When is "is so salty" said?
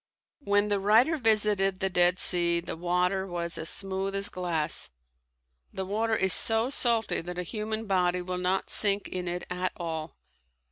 6.15-7.21